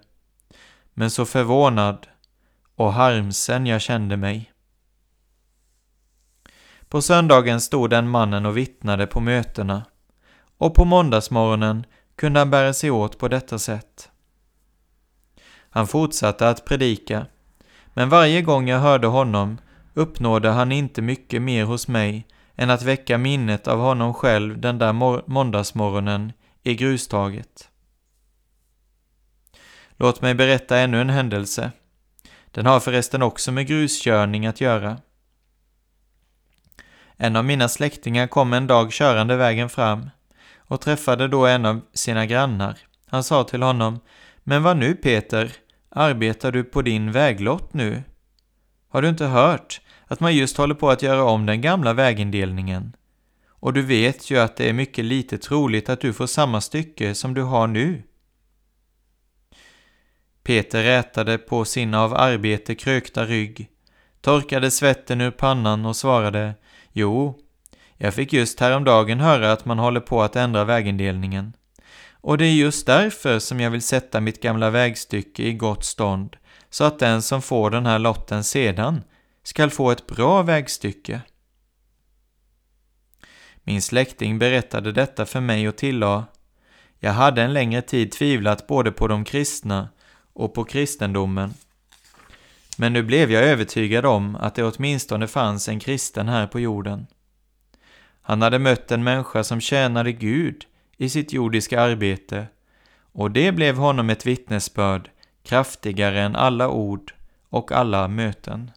Men 0.93 1.11
så 1.11 1.25
förvånad 1.25 2.07
och 2.75 2.93
harmsen 2.93 3.67
jag 3.67 3.81
kände 3.81 4.17
mig. 4.17 4.51
På 6.89 7.01
söndagen 7.01 7.61
stod 7.61 7.89
den 7.89 8.09
mannen 8.09 8.45
och 8.45 8.57
vittnade 8.57 9.07
på 9.07 9.19
mötena 9.19 9.83
och 10.57 10.73
på 10.75 10.85
måndagsmorgonen 10.85 11.85
kunde 12.15 12.39
han 12.39 12.49
bära 12.49 12.73
sig 12.73 12.91
åt 12.91 13.17
på 13.17 13.27
detta 13.27 13.59
sätt. 13.59 14.09
Han 15.69 15.87
fortsatte 15.87 16.49
att 16.49 16.65
predika, 16.65 17.25
men 17.93 18.09
varje 18.09 18.41
gång 18.41 18.67
jag 18.67 18.79
hörde 18.79 19.07
honom 19.07 19.57
uppnådde 19.93 20.49
han 20.49 20.71
inte 20.71 21.01
mycket 21.01 21.41
mer 21.41 21.63
hos 21.63 21.87
mig 21.87 22.27
än 22.55 22.69
att 22.69 22.81
väcka 22.81 23.17
minnet 23.17 23.67
av 23.67 23.79
honom 23.79 24.13
själv 24.13 24.61
den 24.61 24.77
där 24.77 24.93
måndagsmorgonen 25.29 26.33
i 26.67 26.75
grustaget. 26.75 27.69
Låt 29.97 30.21
mig 30.21 30.36
berätta 30.36 30.77
ännu 30.77 31.01
en 31.01 31.10
händelse. 31.10 31.71
Den 32.51 32.65
har 32.65 32.80
förresten 32.80 33.21
också 33.21 33.51
med 33.51 33.67
gruskörning 33.67 34.45
att 34.45 34.62
göra. 34.62 34.97
En 37.17 37.36
av 37.36 37.45
mina 37.45 37.69
släktingar 37.69 38.27
kom 38.27 38.53
en 38.53 38.67
dag 38.67 38.91
körande 38.91 39.36
vägen 39.36 39.69
fram 39.69 40.10
och 40.58 40.82
träffade 40.82 41.27
då 41.27 41.45
en 41.45 41.65
av 41.65 41.82
sina 41.93 42.25
grannar. 42.25 42.77
Han 43.06 43.23
sa 43.23 43.43
till 43.43 43.63
honom, 43.63 43.99
men 44.43 44.63
vad 44.63 44.77
nu 44.77 44.95
Peter, 44.95 45.51
arbetar 45.89 46.51
du 46.51 46.63
på 46.63 46.82
din 46.82 47.12
väglott 47.12 47.73
nu? 47.73 48.03
Har 48.89 49.01
du 49.01 49.10
inte 49.10 49.25
hört 49.25 49.82
att 50.08 50.19
man 50.19 50.36
just 50.36 50.58
håller 50.58 50.75
på 50.75 50.89
att 50.89 51.01
göra 51.01 51.23
om 51.23 51.45
den 51.45 51.62
gamla 51.62 51.93
vägindelningen? 51.93 52.96
Och 53.67 53.73
du 53.73 53.82
vet 53.82 54.30
ju 54.30 54.39
att 54.39 54.56
det 54.56 54.69
är 54.69 54.73
mycket 54.73 55.06
lite 55.06 55.38
troligt 55.38 55.89
att 55.89 56.01
du 56.01 56.13
får 56.13 56.27
samma 56.27 56.62
stycke 56.62 57.15
som 57.15 57.34
du 57.34 57.41
har 57.41 57.67
nu. 57.67 58.03
Peter 60.43 60.84
rätade 60.84 61.38
på 61.38 61.65
sin 61.65 61.93
av 61.93 62.13
arbete 62.13 62.75
krökta 62.75 63.25
rygg, 63.25 63.69
torkade 64.21 64.71
svetten 64.71 65.21
ur 65.21 65.32
pannan 65.32 65.86
och 65.86 65.95
svarade 65.95 66.56
Jo, 66.91 67.39
jag 67.97 68.13
fick 68.13 68.34
just 68.34 68.60
häromdagen 68.60 69.19
höra 69.19 69.51
att 69.51 69.65
man 69.65 69.80
håller 69.80 70.01
på 70.01 70.21
att 70.21 70.36
ändra 70.36 70.63
vägindelningen. 70.63 71.53
Och 72.12 72.38
det 72.38 72.45
är 72.45 72.53
just 72.53 72.86
därför 72.86 73.39
som 73.39 73.60
jag 73.60 73.71
vill 73.71 73.82
sätta 73.82 74.21
mitt 74.21 74.41
gamla 74.41 74.69
vägstycke 74.69 75.43
i 75.43 75.53
gott 75.53 75.86
stånd, 75.86 76.36
så 76.69 76.84
att 76.84 76.99
den 76.99 77.21
som 77.21 77.41
får 77.41 77.71
den 77.71 77.86
här 77.86 77.99
lotten 77.99 78.43
sedan 78.43 79.03
skall 79.43 79.69
få 79.69 79.91
ett 79.91 80.08
bra 80.08 80.41
vägstycke. 80.41 81.21
Min 83.67 83.82
släkting 83.82 84.39
berättade 84.39 84.91
detta 84.91 85.25
för 85.25 85.41
mig 85.41 85.67
och 85.67 85.75
tillade 85.75 86.23
Jag 86.99 87.12
hade 87.12 87.41
en 87.41 87.53
längre 87.53 87.82
tid 87.82 88.12
tvivlat 88.12 88.67
både 88.67 88.91
på 88.91 89.08
de 89.08 89.25
kristna 89.25 89.89
och 90.34 90.53
på 90.53 90.63
kristendomen. 90.63 91.53
Men 92.77 92.93
nu 92.93 93.03
blev 93.03 93.32
jag 93.32 93.43
övertygad 93.43 94.06
om 94.06 94.36
att 94.36 94.56
det 94.56 94.63
åtminstone 94.63 95.27
fanns 95.27 95.69
en 95.69 95.80
kristen 95.80 96.27
här 96.27 96.47
på 96.47 96.60
jorden. 96.60 97.08
Han 98.21 98.41
hade 98.41 98.60
mött 98.60 98.91
en 98.91 99.03
människa 99.03 99.43
som 99.43 99.62
tjänade 99.62 100.12
Gud 100.12 100.65
i 100.97 101.10
sitt 101.10 101.34
jordiska 101.34 101.82
arbete 101.82 102.47
och 103.12 103.32
det 103.32 103.51
blev 103.51 103.77
honom 103.77 104.10
ett 104.10 104.25
vittnesbörd 104.25 105.10
kraftigare 105.43 106.21
än 106.21 106.36
alla 106.36 106.69
ord 106.69 107.13
och 107.49 107.71
alla 107.71 108.08
möten. 108.08 108.71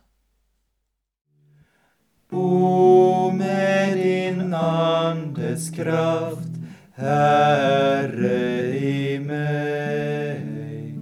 Bo 2.31 3.33
med 3.33 3.97
din 3.97 4.55
andes 4.55 5.71
kraft, 5.71 6.49
Herre, 6.95 8.77
i 8.77 9.19
mig. 9.19 10.95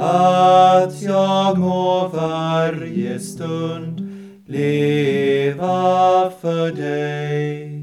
Att 0.00 1.02
jag 1.02 1.58
må 1.58 2.08
varje 2.08 3.20
stund 3.20 4.00
leva 4.46 6.30
för 6.40 6.72
dig. 6.72 7.82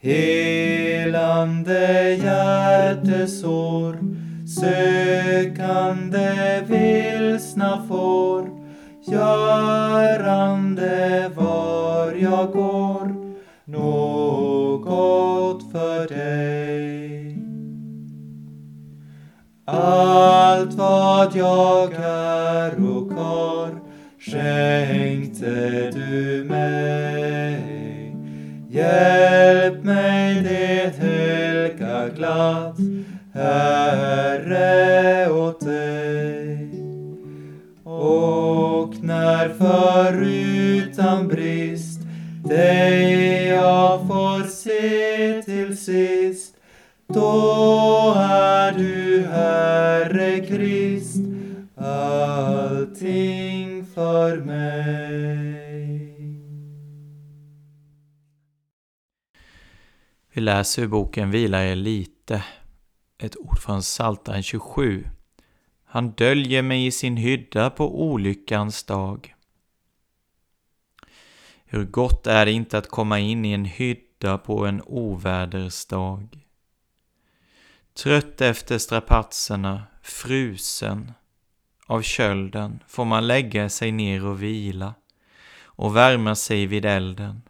Helande 0.00 2.14
hjärtesår, 2.14 3.98
sökande 4.60 6.60
vilsna 6.68 7.84
får, 7.88 8.53
görande 9.06 10.94
var 11.36 12.12
jag 12.12 12.52
går, 12.52 13.36
något 13.64 15.72
för 15.72 16.08
dig. 16.08 17.38
Allt 19.64 20.74
vad 20.74 21.36
jag 21.36 21.92
är 21.92 22.74
och 22.74 23.12
har 23.12 23.80
skänkte 24.18 25.90
du 25.90 26.44
mig. 26.44 26.63
Dig 42.56 43.46
jag 43.48 44.06
får 44.06 44.42
se 44.48 45.42
till 45.42 45.78
sist, 45.78 46.56
då 47.06 48.14
är 48.16 48.72
du 48.72 49.26
Herre 49.26 50.46
Krist, 50.46 51.16
allting 51.76 53.06
för 53.86 54.36
mig. 54.36 54.84
Vi 60.32 60.40
läser 60.40 60.82
ur 60.82 60.86
boken 60.86 61.30
Vila 61.30 61.64
er 61.64 61.76
lite, 61.76 62.44
ett 63.18 63.36
ord 63.36 63.58
från 63.58 63.80
Psaltaren 63.80 64.42
27. 64.42 65.04
Han 65.84 66.10
döljer 66.10 66.62
mig 66.62 66.86
i 66.86 66.90
sin 66.90 67.16
hydda 67.16 67.70
på 67.70 68.02
olyckans 68.02 68.84
dag. 68.84 69.33
Hur 71.74 71.84
gott 71.84 72.26
är 72.26 72.46
det 72.46 72.52
inte 72.52 72.78
att 72.78 72.88
komma 72.88 73.18
in 73.18 73.44
i 73.44 73.52
en 73.52 73.64
hydda 73.64 74.38
på 74.38 74.66
en 74.66 74.82
ovädersdag. 74.82 76.28
Trött 77.94 78.40
efter 78.40 78.78
strapatserna, 78.78 79.82
frusen 80.02 81.12
av 81.86 82.02
kölden 82.02 82.82
får 82.88 83.04
man 83.04 83.26
lägga 83.26 83.68
sig 83.68 83.92
ner 83.92 84.26
och 84.26 84.42
vila 84.42 84.94
och 85.64 85.96
värma 85.96 86.34
sig 86.34 86.66
vid 86.66 86.84
elden. 86.84 87.42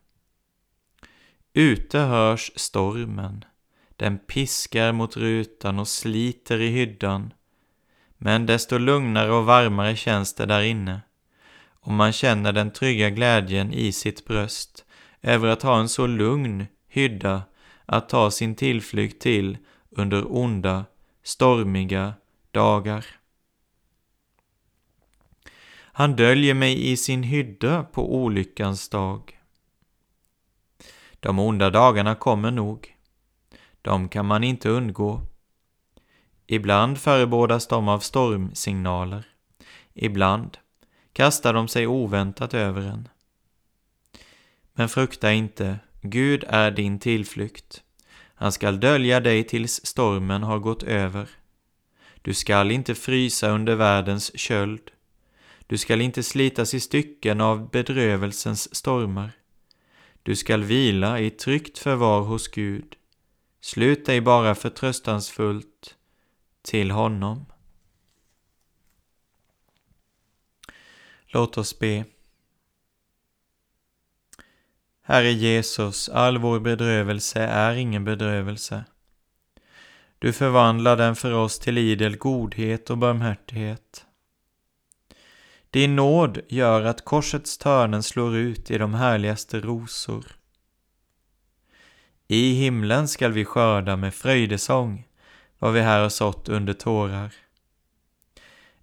Ute 1.53 1.99
hörs 1.99 2.53
stormen, 2.57 3.45
den 3.97 4.19
piskar 4.19 4.93
mot 4.93 5.17
rutan 5.17 5.79
och 5.79 5.89
sliter 5.89 6.61
i 6.61 6.69
hyddan, 6.69 7.33
men 8.19 8.47
desto 8.47 8.79
lugnare 8.79 9.33
och 9.33 9.47
varmare 9.47 9.97
känns 9.97 10.35
det 10.35 10.47
där 10.47 10.63
inne 10.63 11.01
och 11.85 11.93
man 11.93 12.13
känner 12.13 12.53
den 12.53 12.71
trygga 12.71 13.11
glädjen 13.11 13.73
i 13.73 13.93
sitt 13.93 14.25
bröst 14.25 14.85
över 15.23 15.49
att 15.49 15.63
ha 15.63 15.81
en 15.81 15.89
så 15.89 16.07
lugn 16.07 16.67
hydda 16.89 17.43
att 17.87 18.09
ta 18.09 18.31
sin 18.31 18.55
tillflykt 18.55 19.23
till 19.23 19.59
under 19.91 20.37
onda, 20.37 20.85
stormiga 21.23 22.15
dagar. 22.51 23.07
Han 25.77 26.17
döljer 26.17 26.55
mig 26.55 26.91
i 26.91 26.97
sin 26.97 27.23
hydda 27.23 27.85
på 27.85 28.15
olyckans 28.15 28.89
dag. 28.89 29.39
De 31.21 31.39
onda 31.39 31.71
dagarna 31.71 32.15
kommer 32.15 32.51
nog. 32.51 32.97
De 33.83 34.09
kan 34.09 34.27
man 34.27 34.45
inte 34.45 34.69
undgå. 34.69 35.21
Ibland 36.47 36.99
förebådas 36.99 37.67
de 37.67 37.89
av 37.89 37.99
stormsignaler. 37.99 39.27
Ibland 39.95 40.59
kastar 41.15 41.53
de 41.53 41.69
sig 41.69 41.87
oväntat 41.87 42.55
över 42.55 42.83
en. 42.83 43.09
Men 44.73 44.89
frukta 44.89 45.33
inte, 45.33 45.79
Gud 46.03 46.45
är 46.49 46.71
din 46.71 46.99
tillflykt. 46.99 47.83
Han 48.35 48.53
skall 48.53 48.81
dölja 48.81 49.21
dig 49.21 49.45
tills 49.45 49.87
stormen 49.87 50.43
har 50.43 50.59
gått 50.59 50.83
över. 50.83 51.29
Du 52.23 52.35
skall 52.35 52.71
inte 52.71 52.95
frysa 52.95 53.49
under 53.49 53.75
världens 53.75 54.39
köld. 54.39 54.91
Du 55.67 55.79
skall 55.79 56.01
inte 56.01 56.23
slitas 56.23 56.75
i 56.75 56.81
stycken 56.81 57.41
av 57.41 57.71
bedrövelsens 57.71 58.75
stormar. 58.75 59.31
Du 60.23 60.37
skall 60.37 60.65
vila 60.65 61.21
i 61.21 61.31
tryggt 61.31 61.79
förvar 61.79 62.21
hos 62.21 62.49
Gud. 62.49 62.97
Slut 63.61 64.07
dig 64.07 64.21
bara 64.21 64.55
förtröstansfullt 64.55 65.95
till 66.63 66.91
honom. 66.91 67.47
Låt 71.35 71.59
oss 71.59 71.79
be. 71.79 72.05
Herre 75.03 75.33
Jesus, 75.33 76.09
all 76.09 76.39
vår 76.39 76.61
bedrövelse 76.61 77.43
är 77.43 77.75
ingen 77.75 78.05
bedrövelse. 78.05 78.85
Du 80.19 80.33
förvandlar 80.33 80.97
den 80.97 81.17
för 81.17 81.33
oss 81.33 81.59
till 81.59 81.79
idel 81.79 82.17
godhet 82.17 82.91
och 82.91 82.99
barmhärtighet. 82.99 84.07
Din 85.71 85.97
nåd 85.97 86.39
gör 86.49 86.83
att 86.83 87.05
korsets 87.05 87.59
törnen 87.59 88.03
slår 88.03 88.37
ut 88.37 88.71
i 88.71 88.79
de 88.79 88.95
härligaste 88.95 89.61
rosor. 89.61 90.27
I 92.29 92.55
himlen 92.55 93.09
skall 93.09 93.33
vi 93.33 93.45
skörda 93.45 93.97
med 93.97 94.15
fröjdesång 94.15 95.09
vad 95.59 95.73
vi 95.73 95.81
här 95.81 96.01
har 96.01 96.09
sått 96.09 96.49
under 96.49 96.73
tårar. 96.73 97.35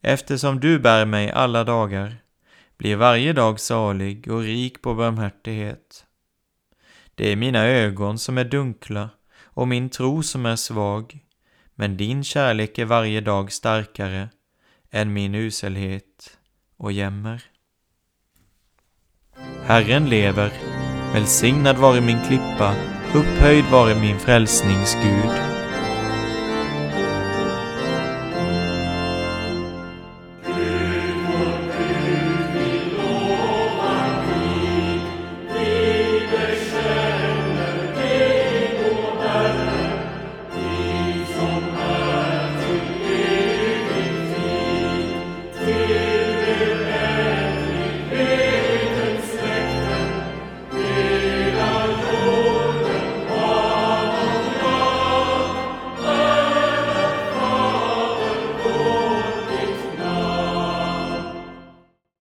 Eftersom 0.02 0.60
du 0.60 0.80
bär 0.80 1.06
mig 1.06 1.32
alla 1.32 1.64
dagar 1.64 2.22
blir 2.82 2.96
varje 2.96 3.34
dag 3.34 3.60
salig 3.60 4.32
och 4.32 4.42
rik 4.42 4.82
på 4.82 4.94
barmhärtighet. 4.94 6.06
Det 7.16 7.32
är 7.32 7.36
mina 7.36 7.66
ögon 7.66 8.20
som 8.20 8.38
är 8.38 8.44
dunkla 8.44 9.10
och 9.44 9.68
min 9.68 9.90
tro 9.90 10.24
som 10.24 10.46
är 10.46 10.56
svag, 10.56 11.20
men 11.76 11.98
din 11.98 12.24
kärlek 12.24 12.78
är 12.78 12.86
varje 12.86 13.22
dag 13.22 13.52
starkare 13.52 14.30
än 14.92 15.14
min 15.14 15.36
uselhet 15.36 16.38
och 16.78 16.92
jämmer. 16.92 17.44
Herren 19.64 20.10
lever, 20.10 20.52
välsignad 21.14 21.78
vare 21.78 22.02
min 22.02 22.22
klippa, 22.28 22.76
upphöjd 23.16 23.66
vare 23.66 24.02
min 24.02 24.20
frälsnings 24.20 24.96
Gud. 25.04 25.51